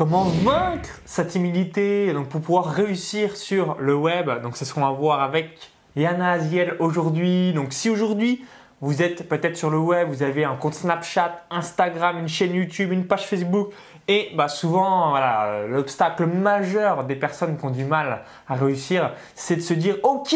[0.00, 4.80] Comment vaincre sa timidité donc pour pouvoir réussir sur le web Donc c'est ce qu'on
[4.80, 5.58] va voir avec
[5.94, 7.52] Yana Aziel aujourd'hui.
[7.52, 8.42] Donc si aujourd'hui
[8.80, 12.92] vous êtes peut-être sur le web, vous avez un compte Snapchat, Instagram, une chaîne YouTube,
[12.92, 13.74] une page Facebook
[14.08, 19.56] et bah, souvent voilà, l'obstacle majeur des personnes qui ont du mal à réussir, c'est
[19.56, 20.34] de se dire ok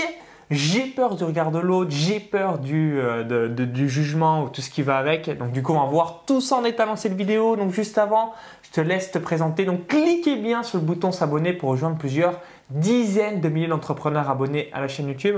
[0.50, 4.82] j'ai peur du regard de l'autre, j'ai peur du, euh, jugement ou tout ce qui
[4.82, 5.36] va avec.
[5.38, 7.56] Donc du coup, on va voir tout ça en détail dans cette vidéo.
[7.56, 8.32] Donc juste avant,
[8.74, 9.64] te laisse te présenter.
[9.64, 12.40] Donc cliquez bien sur le bouton s'abonner pour rejoindre plusieurs
[12.70, 15.36] dizaines de milliers d'entrepreneurs abonnés à la chaîne YouTube.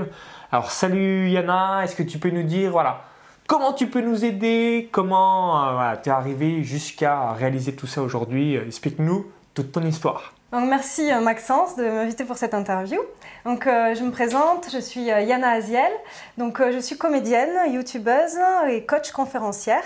[0.51, 3.01] Alors salut Yana, est-ce que tu peux nous dire voilà
[3.47, 8.55] comment tu peux nous aider, comment euh, tu es arrivé jusqu'à réaliser tout ça aujourd'hui?
[8.55, 10.33] Explique-nous toute ton histoire.
[10.51, 13.01] Donc, merci euh, Maxence de m'inviter pour cette interview.
[13.43, 15.91] Donc, euh, je me présente, je suis euh, Yana Aziel.
[16.37, 18.37] Donc, je suis comédienne, youtubeuse
[18.69, 19.83] et coach conférencière.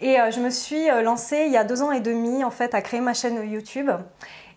[0.00, 2.80] Et je me suis lancée il y a deux ans et demi en fait à
[2.80, 3.90] créer ma chaîne YouTube.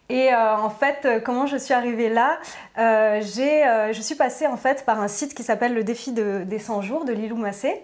[0.09, 2.39] Et en fait, comment je suis arrivée là
[2.77, 7.05] Je suis passée en fait par un site qui s'appelle le défi des 100 jours
[7.05, 7.81] de Lilou Massé.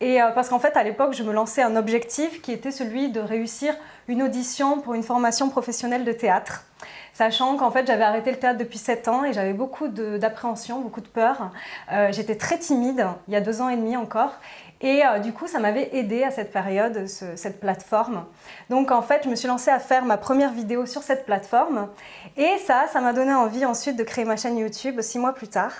[0.00, 3.20] Et parce qu'en fait, à l'époque, je me lançais un objectif qui était celui de
[3.20, 3.74] réussir
[4.08, 6.64] une audition pour une formation professionnelle de théâtre.
[7.12, 11.00] Sachant qu'en fait, j'avais arrêté le théâtre depuis 7 ans et j'avais beaucoup d'appréhension, beaucoup
[11.00, 11.50] de peur.
[11.92, 14.32] Euh, j'étais très timide, il y a deux ans et demi encore.
[14.84, 18.26] Et euh, du coup, ça m'avait aidé à cette période, cette plateforme.
[18.68, 21.88] Donc en fait, je me suis lancée à faire ma première vidéo sur cette plateforme.
[22.36, 25.48] Et ça, ça m'a donné envie ensuite de créer ma chaîne YouTube six mois plus
[25.48, 25.72] tard.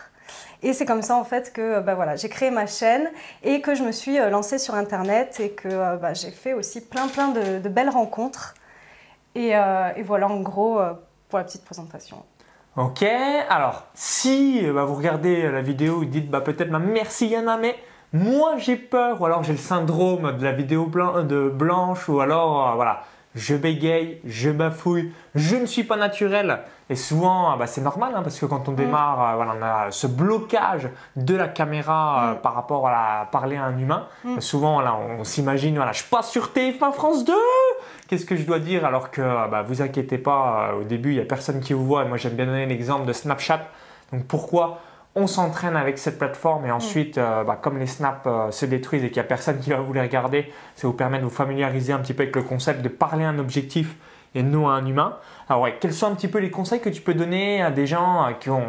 [0.62, 3.10] Et c'est comme ça en fait que bah, voilà, j'ai créé ma chaîne
[3.42, 6.80] et que je me suis euh, lancée sur Internet et que bah, j'ai fait aussi
[6.80, 8.54] plein plein de, belles rencontres.
[9.34, 9.52] Et,
[10.02, 12.24] voilà en gros la petite présentation.
[12.76, 13.02] Ok,
[13.50, 17.76] alors si bah, vous regardez la vidéo, vous dites bah, peut-être ma merci Yana, mais
[18.14, 22.70] moi j'ai peur, ou alors j'ai le syndrome de la vidéo de blanche, ou alors
[22.70, 23.02] euh, voilà,
[23.34, 26.60] je bégaye, je bafouille, je ne suis pas naturel.
[26.90, 28.76] Et souvent, ah bah, c'est normal hein, parce que quand on mm.
[28.76, 32.42] démarre, euh, voilà, on a ce blocage de la caméra euh, mm.
[32.42, 34.06] par rapport à parler à un humain.
[34.24, 34.40] Mm.
[34.40, 37.32] Souvent, là, on s'imagine, voilà, je passe sur TF1 France 2,
[38.08, 41.16] qu'est-ce que je dois dire Alors que, euh, bah, vous inquiétez pas, au début, il
[41.16, 42.04] n'y a personne qui vous voit.
[42.04, 43.62] Et moi, j'aime bien donner l'exemple de Snapchat.
[44.12, 44.80] Donc pourquoi
[45.16, 49.16] on s'entraîne avec cette plateforme et ensuite, bah, comme les snaps se détruisent et qu'il
[49.16, 52.00] n'y a personne qui va vous les regarder, ça vous permet de vous familiariser un
[52.00, 53.96] petit peu avec le concept de parler à un objectif
[54.34, 55.16] et non à un humain.
[55.48, 57.86] Alors ouais, quels sont un petit peu les conseils que tu peux donner à des
[57.86, 58.64] gens euh, qui ont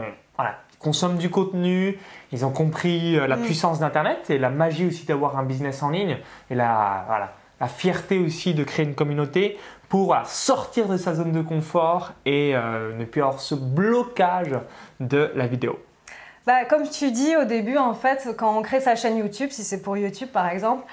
[0.79, 1.97] consomment du contenu,
[2.31, 3.41] ils ont compris euh, la mm.
[3.41, 6.17] puissance d'Internet et la magie aussi d'avoir un business en ligne
[6.51, 9.57] et la, voilà, la fierté aussi de créer une communauté
[9.89, 14.59] pour sortir de sa zone de confort et euh, ne plus avoir ce blocage
[14.99, 15.79] de la vidéo.
[16.45, 19.63] Bah, comme tu dis au début, en fait, quand on crée sa chaîne YouTube, si
[19.63, 20.83] c'est pour YouTube par exemple,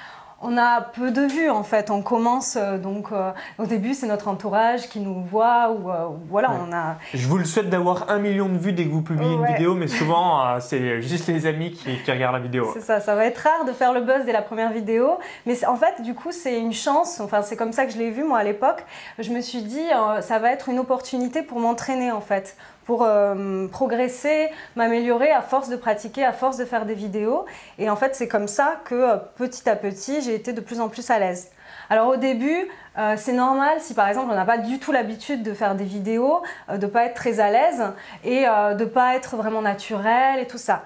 [0.43, 1.91] on a peu de vues en fait.
[1.91, 6.09] On commence euh, donc euh, au début c'est notre entourage qui nous voit ou euh,
[6.29, 6.97] voilà on a.
[7.15, 9.75] Je vous le souhaite d'avoir un million de vues dès que vous publiez une vidéo,
[9.75, 12.71] mais souvent c'est juste les amis qui, regardent la vidéo.
[12.75, 15.65] C'est ça, ça va être rare de faire le buzz dès la première vidéo, mais
[15.65, 17.21] en fait du coup c'est une chance.
[17.21, 18.85] Enfin c'est comme ça que je l'ai vu moi à l'époque.
[19.19, 19.87] Je me suis dit
[20.21, 25.69] ça va être une opportunité pour m'entraîner en fait pour euh, progresser, m'améliorer à force
[25.69, 27.47] de pratiquer, à force de faire des vidéos.
[27.79, 30.81] Et en fait, c'est comme ça que euh, petit à petit, j'ai été de plus
[30.81, 31.51] en plus à l'aise.
[31.91, 35.43] Alors au début, euh, c'est normal si par exemple on n'a pas du tout l'habitude
[35.43, 37.83] de faire des vidéos, de de pas être très à l'aise
[38.25, 40.83] et de de pas être vraiment naturel et tout ça.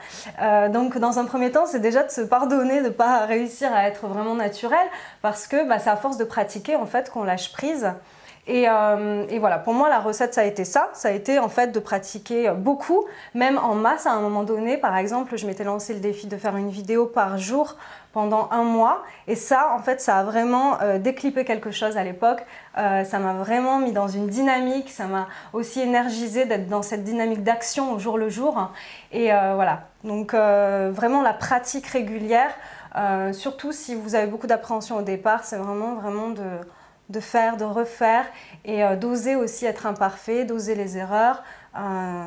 [0.68, 4.06] donc dans un premier temps, c'est déjà de se pardonner de pas réussir à être
[4.06, 4.86] vraiment naturel
[5.22, 7.92] parce que bah, c'est à force de pratiquer en fait qu'on lâche prise.
[8.48, 10.90] Euh, et, voilà, pour moi, la recette, ça a été ça.
[10.92, 14.76] Ça a été en fait de pratiquer beaucoup, même en masse à un moment donné.
[14.76, 17.76] Par exemple, je m'étais lancé le défi de faire une vidéo par jour
[18.12, 19.02] pendant un mois.
[19.26, 22.44] Et ça, en fait, ça a vraiment euh, déclippé quelque chose à l'époque.
[22.78, 24.90] Euh, ça m'a vraiment mis dans une dynamique.
[24.90, 28.70] Ça m'a aussi énergisé d'être dans cette dynamique d'action au jour le jour.
[29.12, 29.82] Et voilà.
[30.04, 32.50] Donc, vraiment la pratique régulière.
[33.32, 36.42] surtout si vous avez beaucoup d'appréhension au départ, c'est vraiment, vraiment de
[37.08, 38.24] de faire, de refaire
[38.64, 41.42] et euh, d'oser aussi être imparfait, d'oser les erreurs.
[41.78, 42.24] Euh,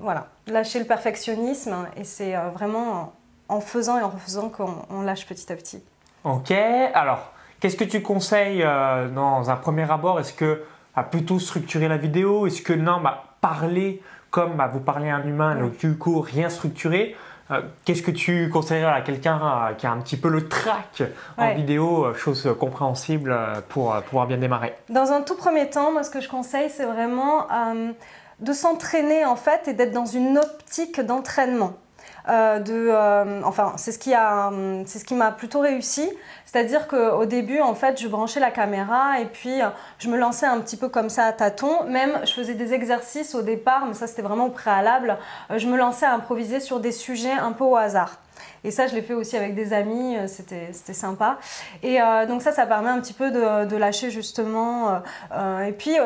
[0.00, 3.12] voilà, lâcher le perfectionnisme et c'est euh, vraiment
[3.48, 5.82] en faisant et en refaisant qu'on lâche petit à petit.
[6.24, 8.62] Ok, alors qu'est-ce que tu conseilles
[9.14, 10.20] dans un premier abord?
[10.20, 10.64] Est-ce que
[10.94, 12.46] à plutôt structurer la vidéo?
[12.46, 16.20] Est-ce que non, bah, parler comme bah, vous parlez à un humain, donc du coup
[16.20, 17.16] rien structuré
[17.84, 21.02] qu'est-ce que tu conseillerais à quelqu'un euh, qui a un petit peu le trac
[21.36, 23.36] en vidéo, euh, chose compréhensible
[23.68, 24.74] pour pouvoir bien démarrer?
[24.88, 27.46] Dans un tout premier temps, moi ce que je conseille, c'est vraiment
[28.40, 31.74] de s'entraîner en fait et d'être dans une optique d'entraînement.
[32.28, 34.50] Euh, euh, enfin, c'est ce qui a,
[34.86, 36.10] c'est ce qui m'a plutôt réussi.
[36.44, 40.46] C'est-à-dire qu'au début, en fait, je branchais la caméra et puis euh, je me lançais
[40.46, 41.84] un petit peu comme ça à tâtons.
[41.84, 45.18] Même, je faisais des exercices au départ, mais ça c'était vraiment au préalable.
[45.54, 48.18] je me lançais à improviser sur des sujets un peu au hasard.
[48.64, 51.38] Et ça, je l'ai fait aussi avec des amis, euh, c'était sympa.
[51.82, 55.00] Et euh, donc ça, ça permet un petit peu de, lâcher justement.
[55.32, 55.96] Euh, et puis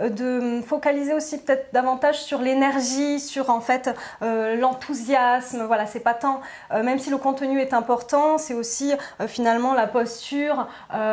[0.00, 5.64] de focaliser aussi peut-être davantage sur l'énergie, sur en fait l'enthousiasme.
[5.64, 6.40] Voilà, c'est pas tant,
[6.72, 8.92] même si le contenu est important, c'est aussi
[9.28, 10.66] finalement la posture,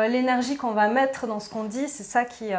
[0.08, 2.50] l'énergie qu'on va mettre dans ce qu'on dit, c'est ça qui,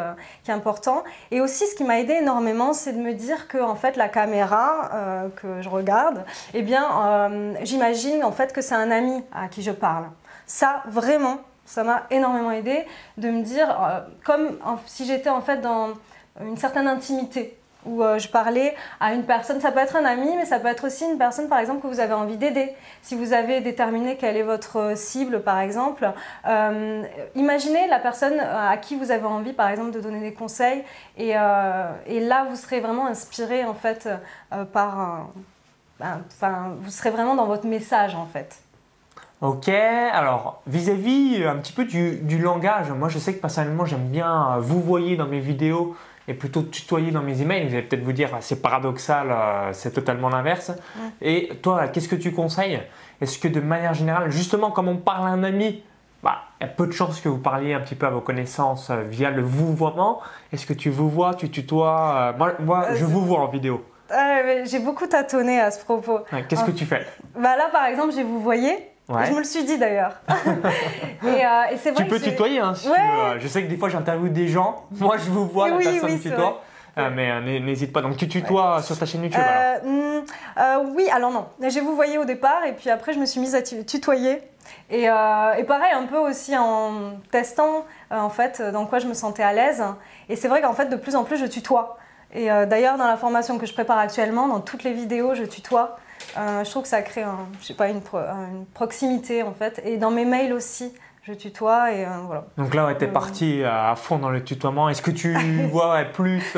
[0.44, 1.04] qui, est important.
[1.32, 4.08] Et aussi, ce qui m'a aidé énormément, c'est de me dire que en fait, la
[4.08, 4.90] caméra
[5.36, 6.24] que je regarde,
[6.54, 7.30] eh bien,
[7.64, 10.06] j'imagine en fait que c'est un ami à qui je parle.
[10.46, 12.86] Ça, vraiment, ça m'a énormément aidé
[13.18, 15.90] de me dire, euh, comme si j'étais en fait dans
[16.42, 20.30] une certaine intimité où euh, je parlais à une personne, ça peut être un ami,
[20.38, 22.74] mais ça peut être aussi une personne, par exemple, que vous avez envie d'aider.
[23.02, 26.10] Si vous avez déterminé quelle est votre cible, par exemple,
[26.48, 27.04] euh,
[27.36, 30.84] imaginez la personne à qui vous avez envie, par exemple, de donner des conseils,
[31.18, 34.08] et, là, vous serez vraiment inspiré, en fait,
[34.72, 35.28] par ben,
[36.02, 38.64] enfin, vous serez vraiment dans votre message en fait.
[39.44, 44.08] Ok, alors vis-à-vis euh, un petit peu du, langage, moi je sais que personnellement j'aime
[44.08, 45.98] bien euh, vous voyez dans mes vidéos
[46.30, 47.68] et plutôt tutoyer dans mes emails.
[47.68, 50.72] Vous allez peut-être vous dire ah, c'est paradoxal, euh, c'est totalement l'inverse.
[51.22, 52.80] Et toi, qu'est-ce que tu conseilles?
[53.20, 55.84] Est-ce que de manière générale, justement comme on parle à un ami,
[56.24, 58.22] bah, il y a peu de chances que vous parliez un petit peu à vos
[58.22, 60.22] connaissances via le vouvoiement?
[60.54, 63.84] Est-ce que tu vous vois, tu tutoies Moi, moi je vous vois en vidéo.
[64.10, 66.20] Ah, j'ai beaucoup tâtonné à ce propos.
[66.50, 67.06] Qu'est-ce que tu fais?
[67.36, 68.90] Bah Là, par exemple, je vous voyez.
[69.10, 70.14] Je me le suis dit d'ailleurs.
[70.30, 73.40] et, euh, c'est vrai tu peux tutoyer, hein, si tu veux.
[73.40, 74.86] Je sais que des fois j'interviewe des gens.
[74.92, 76.62] Moi, je vous vois, la personne tutoie.
[76.98, 78.02] Euh, mais euh, n'hésite pas.
[78.02, 79.84] Donc tu tutoies sur ta chaîne YouTube alors?
[79.84, 81.48] hmm, Oui, alors non.
[81.68, 84.42] J'ai vous voyez au départ et puis après je me suis mise à tutoyer.
[84.90, 89.44] Et, et pareil, un peu aussi en testant en fait dans quoi je me sentais
[89.44, 89.84] à l'aise.
[90.30, 91.98] Et c'est vrai qu'en fait de plus en plus je tutoie.
[92.34, 95.44] Et euh, d'ailleurs, dans la formation que je prépare actuellement, dans toutes les vidéos, je
[95.44, 95.98] tutoie.
[96.38, 97.26] Euh, je trouve que ça crée
[97.60, 98.02] je sais pas, une,
[98.74, 99.82] proximité en fait.
[99.86, 100.94] Et dans mes mails aussi,
[101.24, 102.46] je tutoie et euh, voilà.
[102.58, 104.90] Donc là, tu es parti à fond dans le tutoiement.
[104.90, 105.34] Est-ce que tu
[105.72, 106.58] vois plus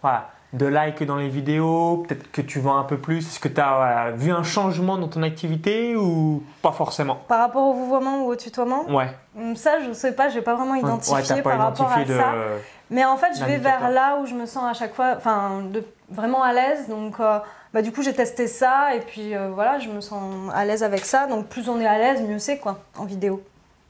[0.00, 3.48] voilà, de likes dans les vidéos Peut-être que tu vois un peu plus Est-ce que
[3.48, 7.16] tu as vu un changement dans ton activité ou pas forcément?
[7.28, 8.84] Par rapport au vouvoiement ou au tutoiement?
[8.88, 9.10] Ouais.
[9.38, 12.34] Hum, ça, je ne sais pas, je n'ai pas vraiment identifié par rapport à ça.
[12.90, 15.62] Mais en fait, je vais vers là où je me sens à chaque fois enfin,
[16.10, 16.88] vraiment à l'aise.
[16.88, 17.38] Donc, euh,
[17.72, 20.82] bah, du coup, j'ai testé ça et puis euh, voilà, je me sens à l'aise
[20.82, 21.26] avec ça.
[21.26, 23.42] Donc, plus on est à l'aise, mieux c'est quoi, en vidéo.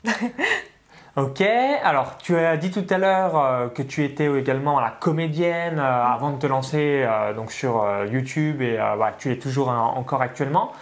[1.16, 5.78] ok, alors tu as dit tout à l'heure euh, que tu étais également la comédienne
[5.78, 7.06] avant de te lancer
[7.36, 8.78] donc sur YouTube et
[9.18, 10.72] tu es toujours encore actuellement.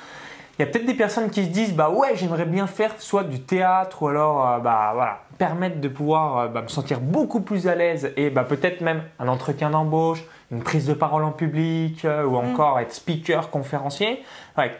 [0.58, 3.24] Il y a peut-être des personnes qui se disent bah ouais j'aimerais bien faire soit
[3.24, 7.66] du théâtre ou alors bah voilà permettre de pouvoir euh, bah, me sentir beaucoup plus
[7.66, 12.04] à l'aise et bah, peut-être même un entretien d'embauche, une prise de parole en public
[12.04, 12.52] euh, ou mm.
[12.52, 14.22] encore être speaker, conférencier.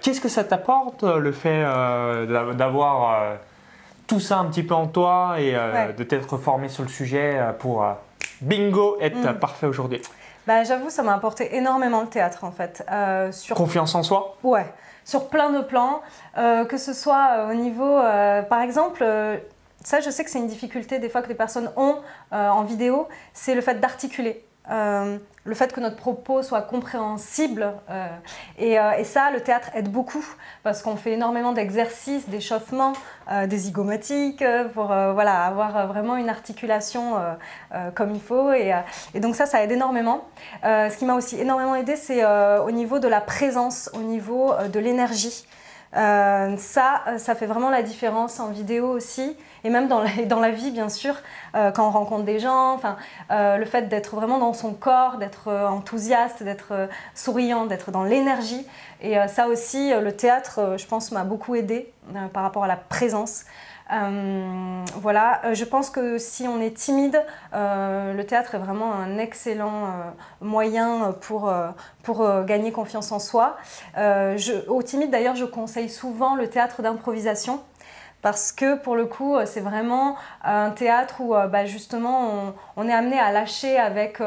[0.01, 1.63] Qu'est-ce que ça t'apporte euh, le fait
[2.57, 3.39] d'avoir
[4.07, 7.85] tout ça un petit peu en toi et de t'être formé sur le sujet pour
[8.41, 9.39] bingo être mm.
[9.39, 10.01] parfait aujourd'hui
[10.47, 12.85] bah, J'avoue, ça m'a apporté énormément le théâtre en fait.
[13.33, 13.57] sur...
[13.57, 14.37] Confiance en soi?
[14.43, 14.67] Ouais,
[15.05, 16.03] sur plein de plans,
[16.35, 17.99] que ce soit au niveau,
[18.49, 19.05] par exemple,
[19.85, 21.97] ça, je sais que c'est une difficulté des fois que les personnes ont
[22.33, 24.45] euh, en vidéo, c'est le fait d'articuler.
[24.71, 27.73] Euh, le fait que notre propos soit compréhensible.
[27.91, 28.07] Euh,
[28.97, 30.25] et, ça, le théâtre aide beaucoup
[30.63, 32.93] parce qu'on fait énormément d'exercices, d'échauffement,
[33.47, 37.17] des zygomatiques pour voilà, avoir vraiment une articulation
[37.97, 38.53] comme il faut.
[38.53, 38.73] Et,
[39.15, 40.29] et, donc ça, ça aide énormément.
[40.63, 44.79] ce qui m'a aussi énormément aidé, c'est au niveau de la présence, au niveau de
[44.79, 45.45] l'énergie.
[45.95, 50.01] Euh, ça, euh, ça fait vraiment la différence en vidéo aussi, et même dans
[50.41, 51.15] la, vie, bien sûr,
[51.55, 52.75] euh, quand on rencontre des gens.
[52.75, 52.97] Enfin,
[53.31, 58.67] le fait d'être vraiment dans son corps, d'être enthousiaste, d'être souriant, d'être dans l'énergie.
[59.01, 61.93] Et ça aussi, le théâtre, je pense, m'a beaucoup aidé
[62.33, 63.45] par rapport à la présence.
[63.93, 68.95] Euh, voilà, euh, je pense que si on est timide, euh, le théâtre est vraiment
[68.95, 69.93] un excellent
[70.41, 71.53] moyen pour,
[72.03, 73.57] pour gagner confiance en soi.
[73.97, 77.61] Je, aux timides, d'ailleurs, je conseille souvent le théâtre d'improvisation
[78.23, 83.19] parce que pour le coup, c'est vraiment un théâtre où bah, justement on, est amené
[83.19, 84.23] à lâcher avec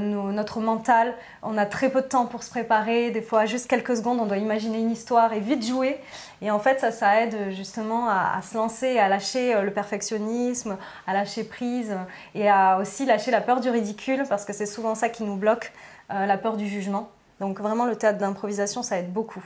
[0.00, 1.14] notre mental.
[1.42, 4.26] On a très peu de temps pour se préparer, des fois juste quelques secondes, on
[4.26, 6.00] doit imaginer une histoire et vite jouer.
[6.40, 10.76] Et en fait, ça, ça aide justement à, se lancer, à lâcher euh, le perfectionnisme,
[11.06, 11.96] à lâcher prise
[12.34, 15.36] et à aussi lâcher la peur du ridicule parce que c'est souvent ça qui nous
[15.36, 15.72] bloque,
[16.12, 17.10] euh, la peur du jugement.
[17.40, 19.44] Donc vraiment, le théâtre d'improvisation, ça aide beaucoup.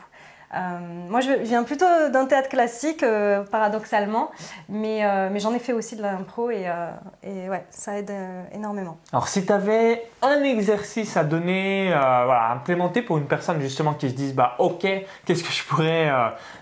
[0.52, 3.04] Moi, je viens plutôt d'un théâtre classique,
[3.50, 4.30] paradoxalement,
[4.68, 6.66] mais, mais j'en ai fait aussi de l'impro et,
[7.22, 8.12] et ouais, ça aide
[8.52, 8.98] énormément.
[9.12, 13.94] Alors, si tu avais un exercice à donner, voilà, à implémenter pour une personne justement
[13.94, 14.86] qui se dise, bah ok,
[15.24, 16.10] qu'est-ce que je pourrais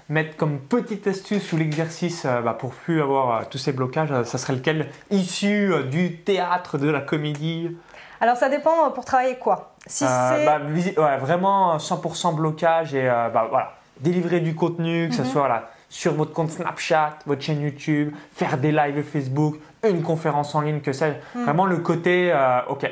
[0.09, 4.55] mettre comme petite astuce ou l'exercice bah, pour plus avoir tous ces blocages, ça serait
[4.55, 4.89] lequel?
[5.11, 7.77] Issu du théâtre, de la comédie?
[8.21, 9.73] Alors ça dépend euh, pour travailler quoi?
[9.87, 15.23] Si euh, bah, vraiment 100% blocage et euh, bah, voilà, délivrer du contenu, que ce
[15.23, 15.29] mhm.
[15.29, 20.61] soit sur votre compte Snapchat, votre chaîne YouTube, faire des lives Facebook, une conférence en
[20.61, 21.45] ligne, que sais mhm.
[21.45, 22.33] Vraiment le côté,
[22.69, 22.89] ok,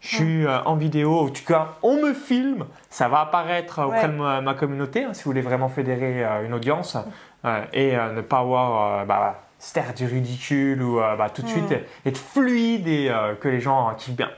[0.00, 4.14] je suis en vidéo, en tout cas, on me filme, ça va apparaître auprès de
[4.14, 6.96] ma, communauté, hein, si vous voulez vraiment fédérer une audience
[7.72, 12.86] et ne pas avoir bah, se du ridicule ou bah, tout de suite être fluide
[12.86, 13.10] et
[13.40, 14.30] que les gens kiffent bien.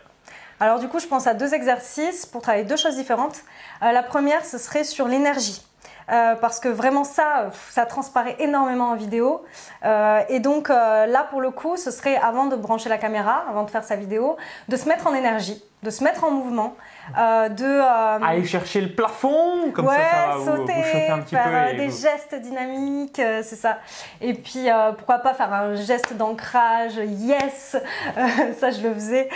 [0.61, 3.43] Alors du coup, je pense à deux exercices pour travailler deux choses différentes.
[3.83, 5.63] Euh, la première, ce serait sur l'énergie.
[6.11, 9.45] Euh, parce que vraiment ça, ça transparaît énormément en vidéo.
[9.85, 13.65] Euh, et donc là, pour le coup, ce serait avant de brancher la caméra, avant
[13.65, 14.37] de faire sa vidéo,
[14.69, 16.75] de se mettre en énergie, de se mettre en mouvement,
[17.17, 21.37] euh, de euh, aller chercher le plafond comme ça, ça va sauter, vous, un petit
[21.37, 23.79] faire peu des gestes dynamiques euh, c'est ça.
[24.21, 27.77] Et puis pourquoi pas faire un geste d'ancrage yes
[28.59, 29.29] ça je le faisais.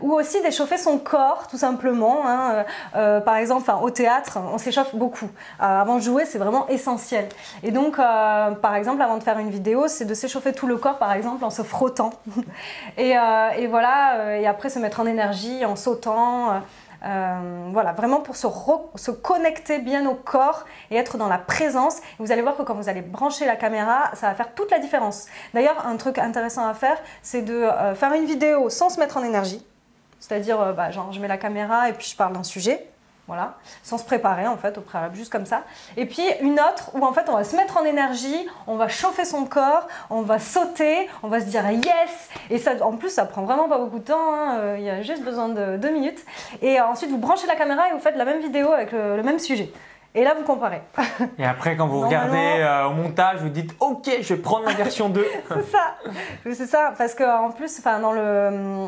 [0.00, 5.28] Ou aussi d'échauffer son corps tout simplement hein, par exemple au théâtre on s'échauffe beaucoup
[5.58, 7.28] avant de jouer c'est vraiment essentiel
[7.62, 10.98] et donc par exemple avant de faire une vidéo c'est de s'échauffer tout le corps
[10.98, 12.12] par exemple en se frottant
[12.98, 13.14] et,
[13.58, 16.60] et voilà et après se mettre en énergie en sautant
[17.04, 21.98] euh, voilà, vraiment pour se, connecter bien au corps et être dans la présence.
[22.18, 24.78] vous allez voir que quand vous allez brancher la caméra, ça va faire toute la
[24.78, 25.26] différence.
[25.52, 29.18] D'ailleurs, un truc intéressant à faire, c'est de euh, faire une vidéo sans se mettre
[29.18, 29.64] en énergie.
[30.18, 32.86] C'est-à-dire, euh, bah, genre, je mets la caméra et puis je parle d'un sujet.
[33.26, 35.62] Voilà, sans se préparer en fait au préalable, juste comme ça.
[35.96, 38.88] Et puis une autre où en fait on va se mettre en énergie, on va
[38.88, 42.28] chauffer son corps, on va sauter, on va se dire yes.
[42.50, 44.34] Et ça, en plus, ça prend vraiment pas beaucoup de temps.
[44.34, 44.58] Hein.
[44.58, 46.24] Euh, il y a juste besoin de deux minutes.
[46.62, 49.38] Et ensuite, vous branchez la caméra et vous faites la même vidéo avec le, même
[49.38, 49.72] sujet.
[50.14, 50.82] Et là, vous comparez.
[51.38, 54.74] Et après, quand vous regardez euh, au montage, vous dites OK, je vais prendre la
[54.74, 55.26] version 2.
[55.48, 55.96] c'est ça.
[56.44, 56.92] C'est ça.
[56.96, 58.86] Parce qu'en plus, dans le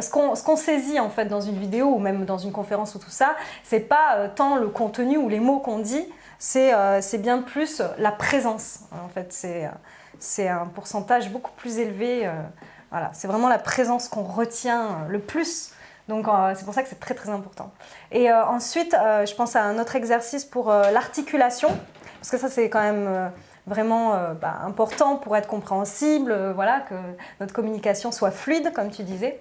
[0.00, 3.10] ce qu'on saisit en fait dans une vidéo ou même dans une conférence ou tout
[3.10, 6.04] ça, c'est pas euh, tant le contenu ou les mots qu'on dit,
[6.38, 8.80] c'est euh, bien plus la présence.
[9.04, 9.32] En fait,
[10.18, 12.26] c'est un pourcentage beaucoup plus élevé.
[12.26, 12.32] Euh,
[12.90, 15.72] voilà, c'est vraiment la présence qu'on retient le plus.
[16.08, 17.72] Donc c'est pour ça que c'est très très important.
[18.12, 21.68] Et ensuite, je pense à un autre exercice pour l'articulation,
[22.20, 23.32] parce que ça c'est quand même
[23.66, 26.94] vraiment bah, important pour être compréhensible, voilà, que
[27.40, 29.40] notre communication soit fluide, comme tu disais.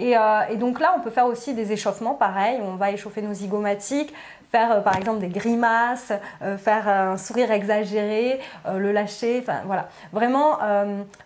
[0.00, 3.34] Euh, et, donc là, on peut faire aussi des échauffements, pareil, on va échauffer nos
[3.34, 4.12] zygomatiques,
[4.50, 9.88] faire euh, par exemple des grimaces, euh, faire un sourire exagéré, le lâcher, enfin voilà.
[10.12, 10.58] Vraiment,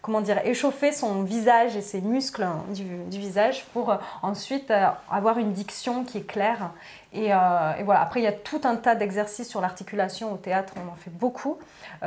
[0.02, 4.72] comment dire, échauffer son visage et ses muscles hein, du, visage pour ensuite
[5.10, 6.70] avoir une diction qui est claire.
[7.12, 10.74] Et, et, voilà, après il y a tout un tas d'exercices sur l'articulation au théâtre,
[10.76, 11.58] on en fait beaucoup.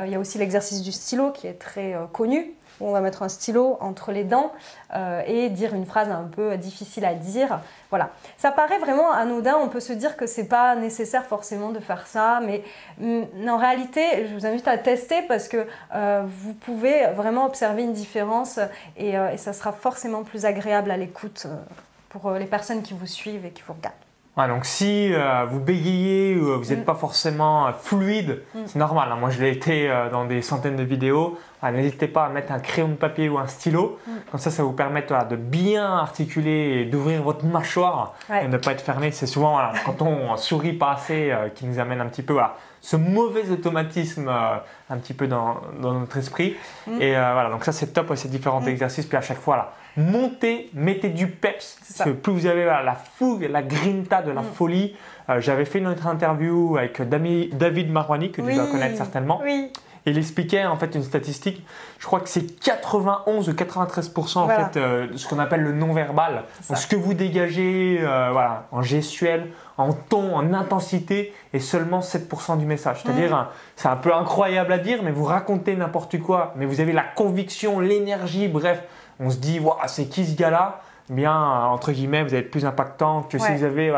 [0.02, 3.28] il y a aussi l'exercice du stylo qui est très connu, on va mettre un
[3.28, 4.52] stylo entre les dents
[4.94, 7.60] euh, et dire une phrase un peu difficile à dire.
[7.90, 8.10] Voilà.
[8.38, 12.06] Ça paraît vraiment anodin, on peut se dire que c'est pas nécessaire forcément de faire
[12.06, 12.62] ça, mais
[12.98, 17.82] mm, en réalité, je vous invite à tester parce que euh, vous pouvez vraiment observer
[17.82, 21.46] une différence euh, et, ça sera forcément plus agréable à l'écoute
[22.08, 26.36] pour les personnes qui vous suivent et qui vous regardent donc si euh, vous bégayez
[26.36, 26.84] ou euh, vous n'êtes mm.
[26.84, 28.58] pas forcément euh, fluide, mm.
[28.66, 29.08] c'est normal.
[29.12, 29.16] Hein.
[29.16, 31.38] Moi, je l'ai été dans des centaines de vidéos.
[31.62, 33.98] N'hésitez pas à mettre un crayon de papier ou un stylo.
[34.06, 34.10] Mm.
[34.30, 38.56] Comme ça, ça vous permet de bien articuler et d'ouvrir votre mâchoire et de ne
[38.56, 39.10] pas être fermé.
[39.10, 42.38] C'est souvent quand on sourit pas assez qui nous amène un petit peu
[42.80, 46.56] ce mauvais automatisme un petit peu dans, notre esprit.
[47.00, 49.06] Et voilà, donc ça, c'est top, ces différents exercices.
[49.06, 51.78] Puis à chaque fois, là, montez, mettez du peps.
[51.80, 54.52] Parce que plus vous avez la fougue, la grinta de la mm.
[54.54, 54.94] folie.
[55.28, 59.40] Euh, j'avais fait une autre interview avec David Marwani, que tu dois connaître certainement.
[59.42, 59.70] Oui.
[60.06, 61.64] il expliquait en fait une statistique,
[61.98, 66.44] je crois que c'est 91 ou 93% en fait euh, ce qu'on appelle le non-verbal.
[66.74, 72.58] ce que vous dégagez euh, voilà, en gestuel, en ton, en intensité et seulement 7%
[72.58, 73.02] du message.
[73.02, 73.46] C'est-à-dire, mm.
[73.76, 77.04] c'est un peu incroyable à dire, mais vous racontez n'importe quoi, mais vous avez la
[77.04, 78.82] conviction, l'énergie, bref,
[79.20, 80.80] on se dit, c'est qui ce gars-là?
[81.08, 83.92] Bien, entre guillemets, vous allez être plus impactant que si vous avez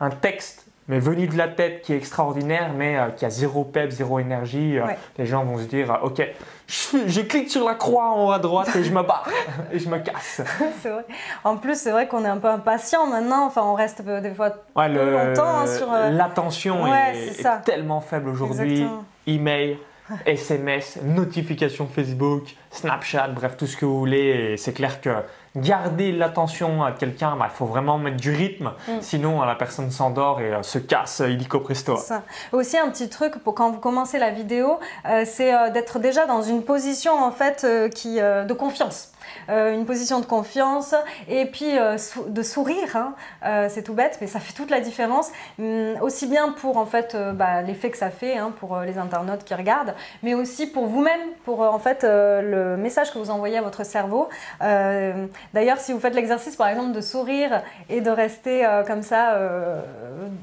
[0.00, 3.64] un texte mais venu de la tête, qui est extraordinaire, mais euh, qui a zéro
[3.64, 4.98] pep, zéro énergie, euh, Ouais.
[5.16, 6.22] les gens vont se dire euh, Ok,
[6.66, 9.26] je, clique sur la croix en haut à droite et je me barre
[9.72, 10.42] et je me casse.
[10.82, 11.06] c'est vrai.
[11.42, 13.46] En plus, c'est vrai qu'on est un peu impatient maintenant.
[13.46, 14.50] Enfin, on reste des fois.
[14.76, 17.62] Ouais, longtemps, hein, sur, L'attention est, c'est est ça.
[17.64, 18.86] tellement faible aujourd'hui.
[19.26, 19.78] Email,
[20.26, 24.52] SMS, notification Facebook, Snapchat, bref, tout ce que vous voulez.
[24.52, 25.10] Et c'est clair que
[25.56, 28.72] garder l'attention à quelqu'un, bah, il faut vraiment mettre du rythme.
[28.88, 28.92] Mm.
[29.00, 31.96] Sinon, la personne s'endort et euh, se casse euh, illico presto.
[31.96, 32.22] Ça.
[32.52, 36.26] Aussi un petit truc pour quand vous commencez la vidéo, euh, c'est euh, d'être déjà
[36.26, 39.13] dans une position en fait qui de confiance.
[39.48, 40.94] Euh, une position de confiance
[41.28, 42.96] et puis euh, de sourire.
[42.96, 43.14] hein.
[43.44, 45.30] Euh, c'est tout bête, mais ça fait toute la différence.
[45.58, 49.44] Hum, aussi bien pour en fait bah, l'effet que ça fait hein, pour les internautes
[49.44, 53.62] qui regardent, mais aussi pour vous-même, pour en fait le message que vous envoyez à
[53.62, 54.28] votre cerveau.
[54.60, 59.38] D'ailleurs, si vous faites l'exercice par exemple de sourire et de rester comme ça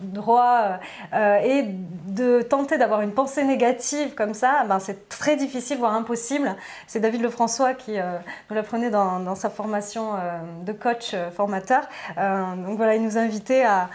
[0.02, 0.80] droit
[1.44, 1.66] et
[2.08, 6.56] de tenter d'avoir une pensée négative comme ça, ben, c'est très difficile, voire impossible.
[6.88, 7.98] C'est David Lefrançois qui
[8.50, 8.56] nous
[8.90, 11.84] dans, dans sa formation euh, de coach euh, formateur.
[12.18, 13.90] Euh, donc voilà, il nous invitait à,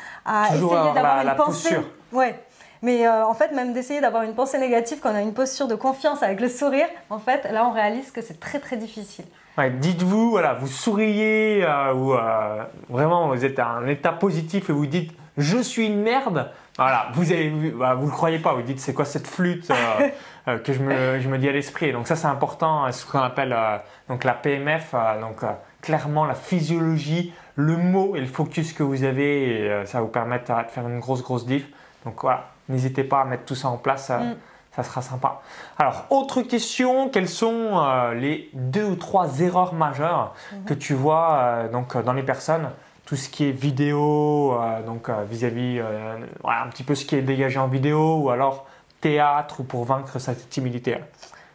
[0.47, 1.75] essayer avoir d'avoir une la pensée.
[1.75, 1.91] posture.
[2.13, 2.39] Ouais.
[2.83, 5.67] Mais euh, en fait, même d'essayer d'avoir une pensée négative quand on a une posture
[5.67, 9.25] de confiance avec le sourire, en fait, là, on réalise que c'est très très difficile.
[9.59, 14.69] Ouais, Dites-vous, voilà, vous souriez euh, ou euh, vraiment vous êtes à un état positif
[14.69, 16.51] et vous dites je suis une merde.
[16.79, 20.09] Voilà, vous avez, bah, vous le croyez pas, vous dites c'est quoi cette flûte euh,
[20.49, 21.93] euh, que je me, je me dis à l'esprit.
[21.93, 23.79] Donc ça c'est important, hein, ce qu'on appelle euh,
[24.09, 25.41] donc la PMF, donc
[25.81, 30.11] clairement la physiologie, le mot et le focus que vous avez, et, ça va vous
[30.11, 31.67] permettre de faire une grosse grosse diff.
[32.05, 34.11] Donc voilà, n'hésitez pas à mettre tout ça en place.
[34.11, 34.35] Mm.
[34.73, 35.41] Ça sera sympa.
[35.79, 40.35] Alors, autre question, quelles sont les deux ou trois erreurs majeures
[40.67, 42.69] que tu vois donc, dans les personnes
[43.07, 47.05] Tout ce qui est vidéo, euh, donc euh, vis-à-vis euh, voilà, un petit peu ce
[47.07, 48.67] qui est dégagé en vidéo, ou alors
[49.01, 50.99] théâtre, ou pour vaincre sa timidité.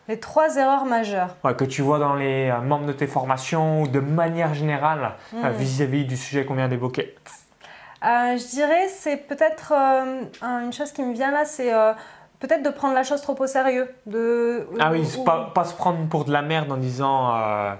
[0.08, 1.36] Les trois erreurs majeures.
[1.44, 5.50] Ouais, que tu vois dans les membres de tes formations, ou de manière générale, euh,
[5.52, 5.56] Mm.
[5.58, 7.16] vis-à-vis du sujet qu'on vient d'évoquer.
[8.02, 11.72] Je dirais, c'est peut-être un- une chose qui me vient là, c'est
[12.40, 13.94] peut-être de prendre la chose trop au sérieux.
[14.08, 17.36] De, Ah oui, ou- pas, pas se prendre pour de la merde en disant...
[17.36, 17.74] euh,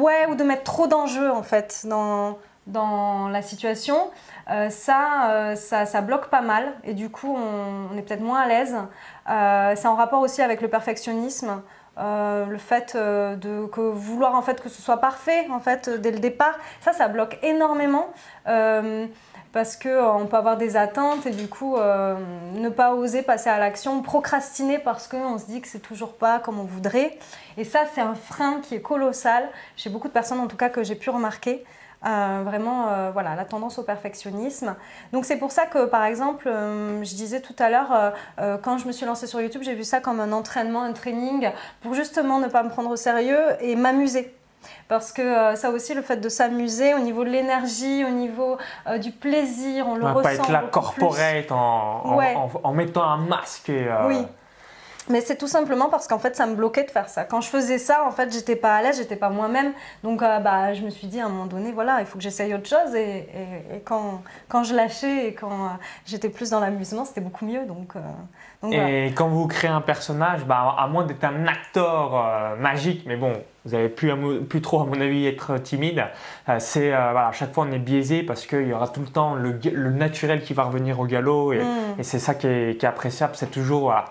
[0.00, 2.38] Ouais, ou de mettre trop d'enjeux en fait dans,
[2.68, 4.10] dans la situation.
[4.50, 8.40] Euh, ça, euh, ça, ça bloque pas mal et du coup on, est peut-être moins
[8.40, 8.76] à l'aise.
[9.28, 11.62] Euh, c'est en rapport aussi avec le perfectionnisme.
[12.00, 16.56] Le fait de vouloir en fait que ce soit parfait en fait dès le départ,
[16.80, 18.06] ça, ça bloque énormément.
[19.50, 24.00] Parce qu'on peut avoir des attentes et du coup ne pas oser passer à l'action,
[24.00, 27.18] procrastiner parce qu'on se dit que c'est toujours pas comme on voudrait.
[27.56, 30.68] Et ça, c'est un frein qui est colossal chez beaucoup de personnes, en tout cas
[30.68, 31.64] que j'ai pu remarquer.
[32.06, 34.76] Euh, vraiment, euh, voilà, la tendance au perfectionnisme.
[35.12, 38.78] Donc c'est pour ça que, par exemple, euh, je disais tout à l'heure, euh, quand
[38.78, 41.50] je me suis lancée sur YouTube, j'ai vu ça comme un entraînement, un training,
[41.82, 44.32] pour justement ne pas me prendre au sérieux et m'amuser.
[44.88, 48.58] Parce que ça aussi, le fait de s'amuser au niveau de l'énergie, au niveau
[49.00, 50.22] du plaisir, on le on va ressent.
[50.28, 51.56] pas être là corporate en,
[52.04, 52.34] en- Ouais.
[52.36, 53.70] en- en mettant un masque.
[53.70, 54.24] Et, Oui.
[55.10, 57.24] Mais c'est tout simplement parce qu'en fait, ça me bloquait de faire ça.
[57.24, 59.72] Quand je faisais ça, en fait, j'étais pas à l'aise, j'étais pas moi-même.
[60.02, 62.22] Donc, euh, bah, je me suis dit à un moment donné, voilà, il faut que
[62.24, 62.94] j'essaye autre chose.
[62.94, 65.68] Et, et- et quand, quand je lâchais et quand euh,
[66.06, 67.64] j'étais plus dans l'amusement, c'était beaucoup mieux.
[67.66, 68.00] Donc, euh,
[68.62, 68.90] donc voilà.
[68.90, 73.32] Et quand vous créez un personnage, bah, à moins d'être un acteur magique, mais bon,
[73.64, 74.12] vous avez plus,
[74.48, 76.04] plus trop, à mon avis, être timide,
[76.48, 79.00] euh, c'est euh, voilà, à chaque fois on est biaisé parce qu'il y aura tout
[79.00, 79.58] le temps le,
[79.90, 82.00] naturel qui va revenir au galop et, Mm.
[82.00, 83.34] et c'est ça qui est, qui est appréciable.
[83.36, 84.06] C'est toujours voilà,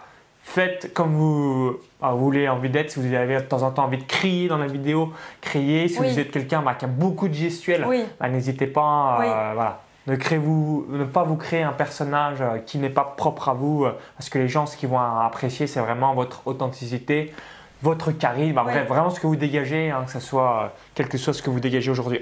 [0.49, 2.89] faites comme vous, ah, vous voulez envie d'être.
[2.91, 5.87] Si vous avez de temps en temps envie de crier dans la vidéo, criez.
[5.89, 6.09] Si Oui.
[6.11, 8.05] vous êtes quelqu'un bah, qui a beaucoup de gestuels, Oui.
[8.19, 9.19] bah, n'hésitez pas.
[9.21, 9.81] euh, voilà.
[10.07, 13.83] Ne, créez-vous, ne pas vous créer un personnage euh, qui n'est pas propre à vous,
[13.83, 17.33] euh, parce que les gens, ce qu'ils vont apprécier, c'est vraiment votre authenticité,
[17.81, 21.17] votre charisme, bah, bref, vraiment ce que vous dégagez, hein, que ce soit quel que
[21.17, 22.21] soit ce que vous dégagez aujourd'hui.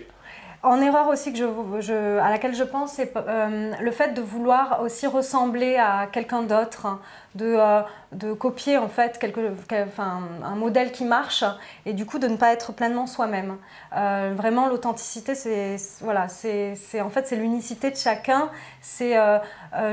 [0.65, 4.81] En erreur aussi que je, à laquelle je pense, c'est euh, le fait de vouloir
[4.81, 6.99] aussi ressembler à quelqu'un d'autre, hein,
[7.35, 7.81] de, euh,
[8.13, 11.43] de copier en fait quelque, quel- enfin, un modèle qui marche
[11.85, 13.57] et du coup de ne pas être pleinement soi-même.
[13.95, 18.49] Euh, vraiment, l'authenticité, c'est voilà, c'est en fait c'est l'unicité de chacun.
[18.81, 19.13] C'est,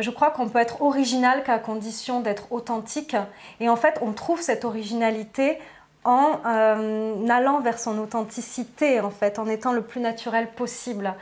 [0.01, 3.15] je crois qu'on peut être original qu'à condition d'être authentique.
[3.61, 5.59] Et en fait, on trouve cette originalité
[6.05, 11.15] en euh, allant vers son authenticité, en fait, en étant le plus naturel possible.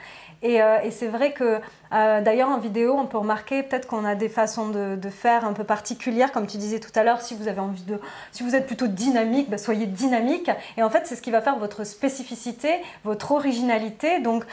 [0.42, 1.60] Et, euh, c'est vrai que
[1.92, 5.52] euh, d'ailleurs en vidéo, on peut remarquer peut-être qu'on a des façons de, faire un
[5.52, 7.20] peu particulières, comme tu disais tout à l'heure.
[7.20, 8.00] Si vous avez envie de,
[8.32, 10.50] si vous êtes plutôt dynamique, bah, soyez dynamique.
[10.78, 12.70] Et en fait, c'est ce qui va faire votre spécificité,
[13.04, 14.20] votre originalité.
[14.20, 14.44] Donc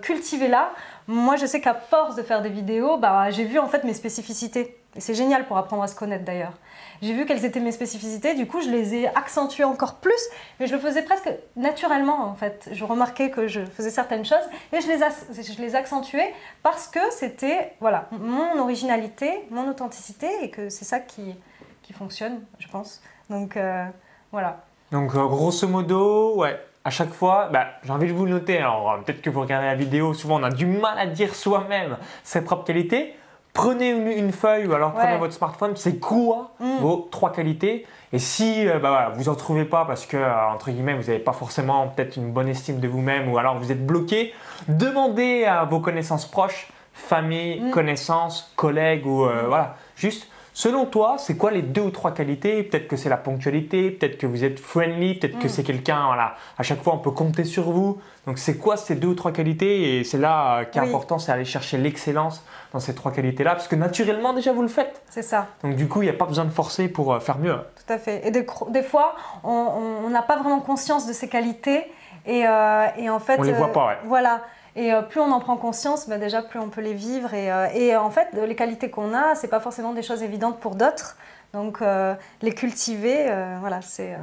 [0.00, 0.70] cultivez-la.
[1.06, 3.94] Moi, je sais qu'à force de faire des vidéos, bah, j'ai vu en fait mes
[3.94, 4.78] spécificités.
[4.96, 6.54] Et c'est génial pour apprendre à se connaître d'ailleurs.
[7.02, 10.20] J'ai vu quelles étaient mes spécificités, du coup je les ai accentuées encore plus,
[10.58, 12.68] mais je le faisais presque naturellement en fait.
[12.72, 14.38] Je remarquais que je faisais certaines choses
[14.72, 14.98] et je les,
[15.42, 16.32] je les accentuais
[16.62, 21.34] parce que c'était voilà, mon originalité, mon authenticité et que c'est ça qui,
[21.82, 23.02] qui fonctionne, je pense.
[23.30, 23.84] Donc euh,
[24.32, 24.64] voilà.
[24.92, 28.58] Donc euh, grosso modo, ouais, à chaque fois, bah, j'ai envie de vous le noter.
[28.58, 31.96] Alors peut-être que vous regardez la vidéo, souvent on a du mal à dire soi-même
[32.22, 33.14] ses propres qualités
[33.56, 36.76] prenez une, feuille ou alors prenez votre smartphone, c'est quoi mm.
[36.80, 40.70] vos trois qualités Et si euh, bah, vous n'en trouvez pas parce que, euh, entre
[40.70, 43.84] guillemets, vous n'avez pas forcément peut-être une bonne estime de vous-même ou alors vous êtes
[43.84, 44.34] bloqué,
[44.68, 47.70] demandez à vos connaissances proches, famille, mm.
[47.70, 52.62] connaissances, collègues ou euh, voilà, juste Selon toi, c'est quoi les deux ou trois qualités?
[52.62, 55.50] Peut-être que c'est la ponctualité, peut-être que vous êtes friendly, peut-être que mm.
[55.50, 57.98] c'est quelqu'un, voilà, à chaque fois on peut compter sur vous.
[58.26, 59.98] Donc c'est quoi ces deux ou trois qualités?
[59.98, 62.42] Et c'est là qui est important, c'est aller chercher l'excellence
[62.72, 65.02] dans ces trois qualités-là, parce que naturellement déjà vous le faites.
[65.10, 65.46] C'est ça.
[65.62, 67.58] Donc du coup, il n'y a pas besoin de forcer pour euh, faire mieux.
[67.86, 68.26] Tout à fait.
[68.26, 69.14] Et des, fois,
[69.44, 71.84] on n'a pas vraiment conscience de ces qualités.
[72.24, 73.98] Et, euh, et en fait, on les voit pas, ouais.
[74.04, 74.42] Voilà.
[74.76, 77.32] Et euh, plus on en prend conscience, bah, déjà plus on peut les vivre.
[77.32, 80.60] Et, euh, et en fait, les qualités qu'on a, c'est pas forcément des choses évidentes
[80.60, 81.16] pour d'autres.
[81.54, 84.14] Donc euh, les cultiver, voilà, c'est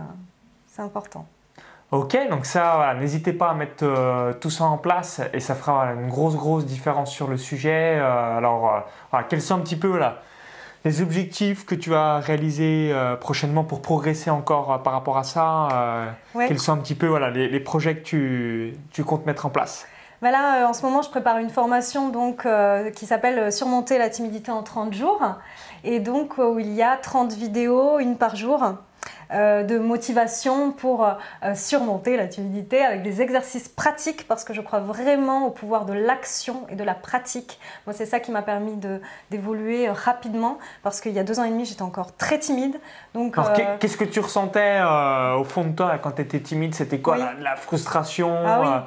[0.78, 1.26] important.
[1.92, 6.10] Ok, donc ça, n'hésitez pas à mettre tout ça en place et ça fera une
[6.10, 8.00] grosse, grosse différence sur le sujet.
[8.00, 8.84] alors,
[9.30, 10.22] quels sont un petit peu là,
[10.86, 16.60] les objectifs que tu vas réaliser prochainement pour progresser encore par rapport à ça Quels
[16.60, 19.88] sont un petit peu voilà, les, les projets que tu, tu comptes mettre en place?
[20.24, 22.10] Bah là, euh, en ce moment, je prépare une formation
[22.46, 25.22] euh, qui s'appelle euh, Surmonter la timidité en 30 jours.
[25.84, 28.76] Et donc, où il y a 30 vidéos, une par jour,
[29.34, 34.62] euh, de motivation pour euh, surmonter la timidité avec des exercices pratiques parce que je
[34.62, 37.60] crois vraiment au pouvoir de l'action et de la pratique.
[37.88, 38.78] Moi, c'est ça qui m'a permis
[39.32, 42.80] d'évoluer euh, rapidement parce qu'il y a deux ans et demi, j'étais encore très timide.
[43.16, 43.36] Donc,
[43.80, 44.80] qu'est-ce que tu ressentais
[45.38, 46.76] au fond de toi quand tu étais timide?
[46.76, 48.86] C'était quoi la, frustration ah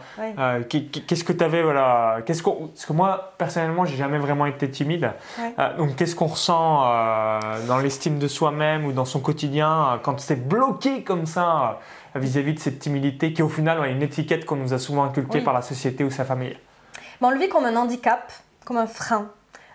[0.69, 5.11] Qu'est-ce que tu avais voilà, qu'est-ce Parce que moi, personnellement, j'ai jamais vraiment été timide.
[5.79, 6.85] donc, qu'est-ce qu'on ressent
[7.67, 11.81] dans l'estime de soi-même ou dans son quotidien quand c'est bloqué comme ça
[12.15, 15.05] euh, vis-à-vis de cette timidité qui au final est une étiquette qu'on nous a souvent
[15.05, 16.57] inculquée par la société ou sa famille
[17.21, 18.33] On le vit comme un handicap,
[18.65, 19.31] comme un frein.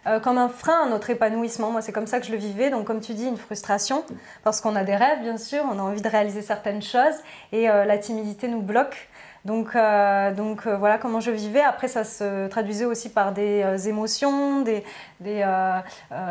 [0.08, 1.70] Euh, comme un frein à notre épanouissement.
[1.70, 2.72] Moi, c'est comme ça que je le vivais.
[2.72, 4.04] Donc, comme tu dis, une frustration,
[4.44, 7.14] parce qu'on a des rêves, bien sûr, on a envie de réaliser certaines choses,
[7.52, 9.10] et euh, la timidité nous bloque.
[9.44, 11.62] Donc, euh, donc euh, voilà comment je vivais.
[11.62, 14.84] Après, ça se traduisait aussi par des euh, émotions, des,
[15.20, 15.44] des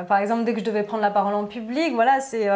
[0.09, 2.49] par exemple, dès que je devais prendre la parole en public, voilà, c'est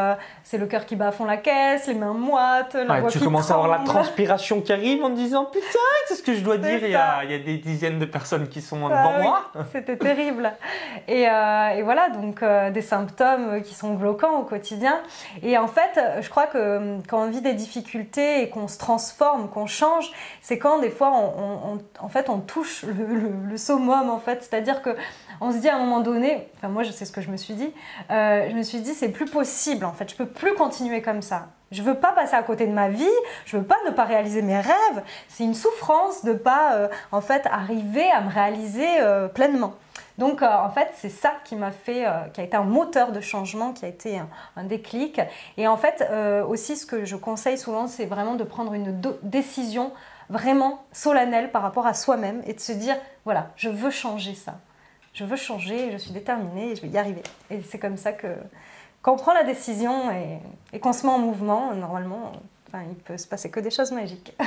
[0.42, 3.18] c'est le cœur qui bat à fond la caisse, les mains moites, la voix Tu
[3.18, 5.66] qui commences à avoir la transpiration qui arrive en disant putain,
[6.06, 6.78] c'est ce que je dois dire.
[6.82, 9.40] Il y, a, il y, a, des dizaines de personnes qui sont devant ah moi.
[9.72, 10.52] C'était terrible.
[11.08, 15.00] Et, et, voilà, donc des symptômes qui sont bloquants au quotidien.
[15.42, 19.48] Et en fait, je crois que quand on vit des difficultés et qu'on se transforme,
[19.48, 20.10] qu'on change,
[20.44, 24.94] c'est quand des fois on, en fait on touche le, summum en fait, c'est-à-dire que
[25.40, 27.38] on se dit à un moment donné, enfin moi je sais ce que je me
[27.38, 27.72] suis dit,
[28.11, 31.22] euh, je me suis dit c'est plus possible en fait, je peux plus continuer comme
[31.22, 31.46] ça.
[31.72, 33.09] Je veux pas passer à côté de ma vie,
[33.46, 35.02] je veux pas ne pas réaliser mes rêves.
[35.28, 39.72] C'est une souffrance de pas euh, en fait arriver à me réaliser euh, pleinement.
[40.18, 42.04] Donc en fait, c'est ça qui m'a fait,
[42.35, 44.20] qui a été un moteur de changement, qui a été
[44.54, 45.20] un, déclic.
[45.57, 46.09] Et en fait,
[46.48, 49.90] aussi, ce que je conseille souvent, c'est vraiment de prendre une décision
[50.28, 54.54] vraiment solennelle par rapport à soi-même et de se dire, voilà, je veux changer ça.
[55.12, 57.22] Je veux changer, je suis déterminée et je vais y arriver.
[57.50, 58.28] Et c'est comme ça que
[59.02, 60.38] quand on prend la décision et,
[60.72, 62.32] et qu'on se met en mouvement, normalement,
[62.68, 64.37] enfin, il peut se passer que des choses magiques.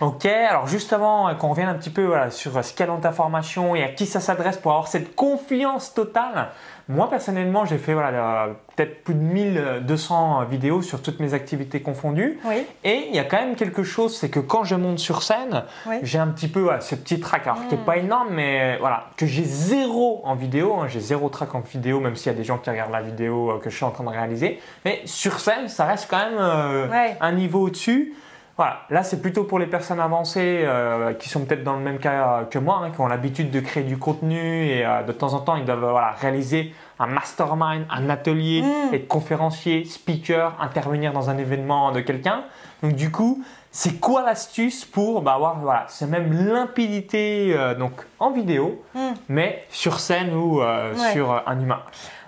[0.00, 3.84] Ok, alors juste avant qu'on revienne un petit peu sur ce qu'est ta formation et
[3.84, 6.48] à qui ça s'adresse pour avoir cette confiance totale,
[6.90, 12.38] moi personnellement j'ai fait voilà, peut-être plus de 1200 vidéos sur toutes mes activités confondues.
[12.84, 15.64] Et il y a quand même quelque chose, c'est que quand je monte sur scène,
[16.02, 18.04] j'ai un petit peu ce petit track, alors qui n'est pas hmm.
[18.04, 20.88] énorme, mais voilà, que j'ai zéro en vidéo, hein.
[20.88, 23.50] j'ai zéro track en vidéo, même s'il y a des gens qui regardent la vidéo
[23.50, 24.60] euh, que je suis en train de réaliser.
[24.84, 26.86] Mais sur scène, ça reste quand même euh,
[27.20, 28.14] un niveau au-dessus.
[28.60, 31.98] Voilà, là c'est plutôt pour les personnes avancées euh, qui sont peut-être dans le même
[31.98, 35.32] cas que moi, hein, qui ont l'habitude de créer du contenu et euh, de temps
[35.32, 38.94] en temps ils doivent voilà, réaliser un mastermind, un atelier, mm.
[38.94, 42.44] être conférencier, speaker, intervenir dans un événement de quelqu'un.
[42.82, 47.92] Donc du coup, c'est quoi l'astuce pour bah, avoir voilà, c'est même limpidité euh, donc
[48.18, 49.14] en vidéo, Hmm.
[49.30, 51.12] mais sur scène ou Ouais.
[51.14, 51.80] sur un humain?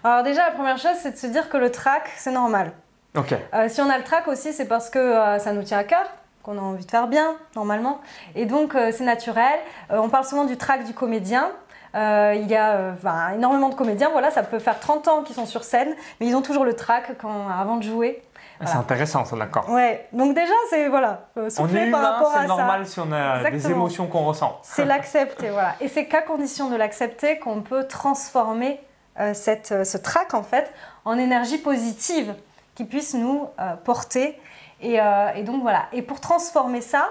[0.02, 2.72] Alors déjà, la première chose, c'est de se dire que le track, c'est normal.
[3.18, 3.34] Ok.
[3.52, 5.84] Euh, si on a le track aussi, c'est parce que euh, ça nous tient à
[5.84, 6.06] cœur,
[6.42, 8.00] qu'on a envie de faire bien, normalement.
[8.34, 9.58] Et donc, euh, c'est naturel.
[9.90, 11.50] Euh, on parle souvent du track du comédien.
[11.94, 12.94] Euh, il y a
[13.34, 16.34] énormément de comédiens, voilà, ça peut faire 30 ans qu'ils sont sur scène, mais ils
[16.34, 18.22] ont toujours le track quand, avant de jouer.
[18.60, 18.80] C'est Voilà.
[18.80, 19.68] intéressant ça, d'accord.
[19.68, 22.46] Ouais, donc déjà, c'est voilà, euh, On souffler est par humain, rapport à c'est ça.
[22.48, 24.58] normal si on a des émotions qu'on ressent.
[24.62, 25.74] C'est l'accepter, voilà.
[25.82, 28.80] Et c'est qu'à condition de l'accepter qu'on peut transformer
[29.34, 30.72] cette, ce trac en fait
[31.04, 32.34] en énergie positive
[32.74, 33.48] qui puisse nous
[33.84, 34.40] porter.
[34.82, 35.86] Et, euh, et donc voilà.
[35.92, 37.10] Et pour transformer ça,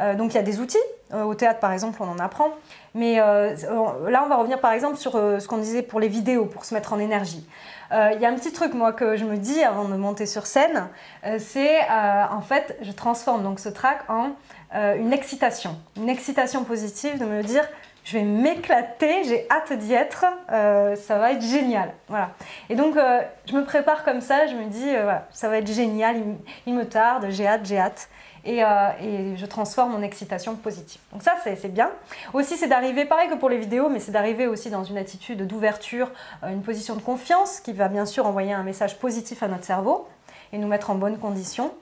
[0.00, 0.76] euh, donc il y a des outils.
[1.12, 2.50] Euh, au théâtre par exemple, on en apprend.
[2.94, 6.66] Mais là, on va revenir par exemple sur ce qu'on disait pour les vidéos, pour
[6.66, 7.46] se mettre en énergie.
[7.90, 10.46] Il y a un petit truc moi que je me dis avant de monter sur
[10.46, 10.88] scène,
[11.38, 14.32] c'est en fait, je transforme donc ce track en
[14.74, 17.66] une excitation, une excitation positive de me dire
[18.04, 21.92] je vais m'éclater, j'ai hâte d'y être, euh, ça va être génial.
[22.08, 22.30] Voilà.
[22.68, 25.58] Et donc euh, je me prépare comme ça, je me dis euh, voilà, ça va
[25.58, 26.16] être génial,
[26.66, 28.08] il, me tarde, j'ai hâte, j'ai hâte.
[28.44, 31.00] Et, et je transforme mon excitation positive.
[31.12, 31.92] Donc ça, c'est bien.
[32.32, 35.46] Aussi, c'est d'arriver, pareil que pour les vidéos, mais c'est d'arriver aussi dans une attitude
[35.46, 36.10] d'ouverture,
[36.42, 40.08] une position de confiance qui va bien sûr envoyer un message positif à notre cerveau
[40.52, 41.72] et nous mettre en bonne condition.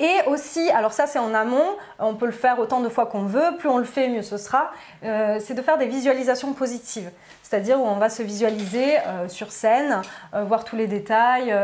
[0.00, 3.24] Et aussi, alors ça c'est en amont, on peut le faire autant de fois qu'on
[3.24, 4.72] veut, plus on le fait, mieux ce sera,
[5.04, 7.10] euh, c'est de faire des visualisations positives.
[7.42, 10.02] C'est-à-dire où on va se visualiser euh, sur scène,
[10.34, 11.54] euh, voir tous les détails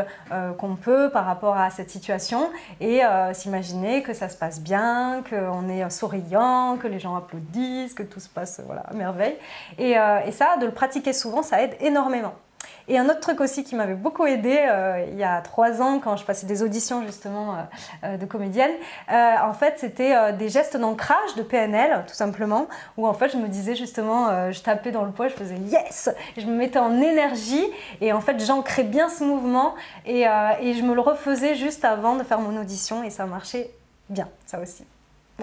[0.57, 3.01] qu'on peut par rapport à cette situation et
[3.33, 8.19] s'imaginer que ça se passe bien, qu'on est souriant, que les gens applaudissent, que tout
[8.19, 9.35] se passe voilà, à merveille.
[9.77, 9.93] Et
[10.31, 12.33] ça, de le pratiquer souvent, ça aide énormément.
[12.91, 15.99] Et un autre truc aussi qui m'avait beaucoup aidé euh, il y a trois ans
[15.99, 17.57] quand je passais des auditions justement euh,
[18.03, 18.71] euh, de comédienne,
[19.09, 23.47] en fait c'était des gestes d'ancrage de PNL tout simplement où en fait je me
[23.47, 27.65] disais justement, je tapais dans le poids, je faisais yes, je me mettais en énergie
[28.01, 29.73] et en fait j'ancrais bien ce mouvement
[30.05, 33.71] et je me le refaisais juste avant de faire mon audition et ça marchait
[34.09, 34.83] bien ça aussi.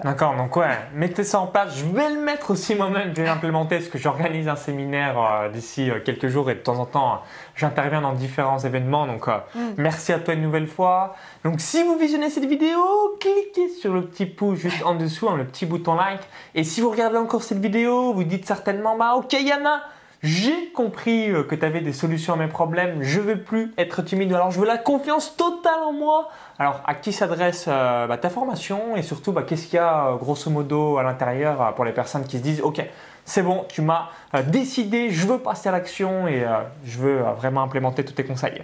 [0.03, 1.75] D'accord, donc ouais, mettez ça en place.
[1.77, 5.49] Je vais le mettre aussi moi-même, je vais l'implémenter parce que j'organise un séminaire euh,
[5.49, 7.17] d'ici euh, quelques jours et de temps en temps, euh,
[7.55, 9.05] j'interviens dans différents événements.
[9.07, 9.59] Donc euh, Mm.
[9.77, 11.15] merci à toi une nouvelle fois.
[11.43, 12.79] Donc si vous visionnez cette vidéo,
[13.19, 16.21] cliquez sur le petit pouce juste en dessous, hein, le petit bouton like.
[16.55, 19.81] Et si vous regardez encore cette vidéo, vous dites certainement, bah ok Yana,
[20.21, 24.01] j'ai compris euh, que tu avais des solutions à mes problèmes, je veux plus être
[24.01, 26.29] timide, alors je veux la confiance totale en moi.
[26.57, 30.07] Alors, à qui s'adresse euh, bah, ta formation et surtout, bah, qu'est-ce qu'il y a
[30.07, 32.83] euh, grosso modo à l'intérieur pour les personnes qui se disent Ok,
[33.23, 34.09] c'est bon, tu m'as
[34.47, 36.43] décidé, je veux passer à l'action et
[36.83, 38.63] je veux vraiment implémenter tous tes conseils.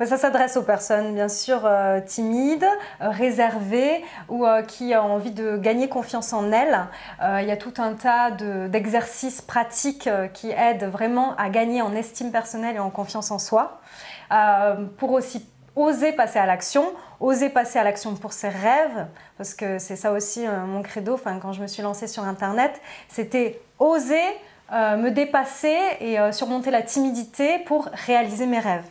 [0.00, 2.64] Ben, Ça s'adresse aux personnes bien sûr euh, timides,
[3.02, 6.86] euh, réservées ou euh, qui ont envie de gagner confiance en elles.
[7.20, 11.94] Il y a tout un tas de- d'exercices pratiques qui aident vraiment à gagner en
[11.94, 13.82] estime personnelle et en confiance en soi.
[14.96, 16.84] Pour aussi oser passer à l'action,
[17.20, 21.52] oser passer à l'action pour ses rêves, parce que c'est ça aussi mon credo, quand
[21.52, 24.24] je me suis lancée sur Internet, c'était oser
[24.72, 28.84] me dépasser et surmonter la timidité pour réaliser mes rêves.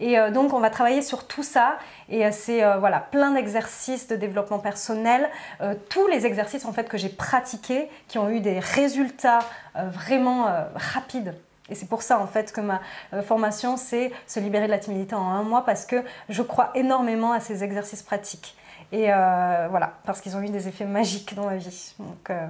[0.00, 1.78] Et euh, donc, on va travailler sur tout ça.
[2.08, 5.28] Et euh, c'est euh, voilà, plein d'exercices de développement personnel.
[5.88, 9.40] Tous les exercices en fait que j'ai pratiqués qui ont eu des résultats
[9.74, 11.34] vraiment rapides.
[11.68, 12.80] Et c'est pour ça en fait que ma
[13.22, 17.32] formation, c'est se libérer de la timidité en un mois parce que je crois énormément
[17.32, 18.56] à ces exercices pratiques.
[18.90, 21.94] Et euh, voilà, parce qu'ils ont eu des effets magiques dans ma vie.
[21.98, 22.46] Donc, euh,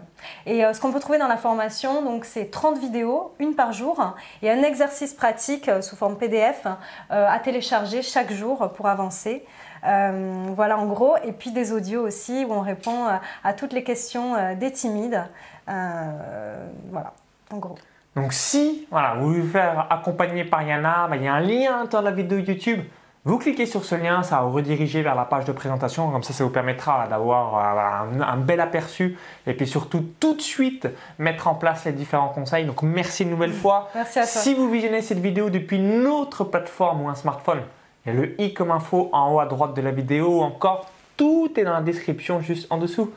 [0.47, 3.73] et euh, ce qu'on peut trouver dans la formation, donc c'est 30 vidéos, une par
[3.73, 6.67] jour, et un exercice pratique sous forme PDF
[7.11, 9.45] à télécharger chaque jour pour avancer.
[9.83, 13.07] Voilà en gros, et puis des audios aussi où on répond
[13.43, 15.25] à toutes les questions des timides.
[15.67, 17.15] Voilà,
[17.51, 17.77] en gros.
[18.15, 21.85] Donc, si voilà, vous voulez faire accompagner par Yana, bah, il y a un lien
[21.85, 22.85] de la vidéo YouTube.
[23.29, 26.11] Vous cliquez sur ce lien, ça va vous rediriger vers la page de présentation.
[26.11, 30.41] Comme ça, ça vous permettra d'avoir euh, un bel aperçu et puis surtout tout de
[30.41, 30.89] suite
[31.19, 32.65] mettre en place les différents conseils.
[32.65, 33.91] Donc, merci une nouvelle fois.
[33.95, 34.31] Merci à toi.
[34.31, 37.61] Si vous visionnez cette vidéo depuis une autre plateforme ou un smartphone,
[38.07, 40.41] il y a le i comme info en haut à droite de la vidéo ou
[40.41, 40.87] encore
[41.19, 43.13] tout est dans la description juste en dessous.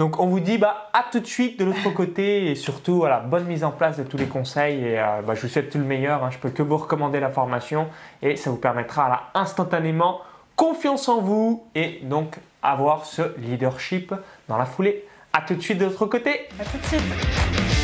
[0.00, 3.20] Donc on vous dit bah, à tout de suite de l'autre côté et surtout voilà,
[3.20, 5.76] bonne mise en place de tous les conseils et euh, bah, je vous souhaite tout
[5.76, 6.24] le meilleur.
[6.24, 6.30] hein.
[6.30, 7.86] Je peux que vous recommander la formation
[8.22, 10.22] et ça vous permettra là, instantanément
[10.56, 14.14] confiance en vous et donc avoir ce leadership
[14.48, 15.04] dans la foulée.
[15.34, 16.48] À tout de suite de l'autre côté.
[16.58, 17.79] À tout de suite.